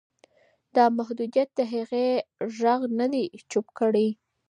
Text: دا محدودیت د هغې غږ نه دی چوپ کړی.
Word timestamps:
دا 0.75 0.85
محدودیت 0.97 1.49
د 1.55 1.59
هغې 1.73 2.07
غږ 2.59 2.81
نه 2.99 3.07
دی 3.13 3.25
چوپ 3.51 3.67
کړی. 3.79 4.07